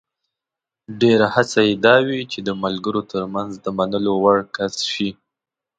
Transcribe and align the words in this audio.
ډېره 1.01 1.27
هڅه 1.35 1.59
یې 1.67 1.73
دا 1.85 1.95
وي 2.07 2.21
چې 2.31 2.39
د 2.47 2.49
ملګرو 2.63 3.01
ترمنځ 3.11 3.51
د 3.59 3.67
منلو 3.77 4.13
وړ 4.23 4.37
کس 4.55 4.73
شي. 4.91 5.09